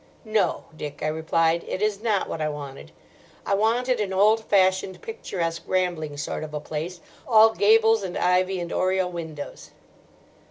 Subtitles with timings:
[0.25, 2.91] "No, Dick," I replied, "it is not what I wanted.
[3.45, 8.59] I wanted an old fashioned, picturesque, rambling sort of a place, all gables and ivy
[8.59, 9.69] and oriel windows."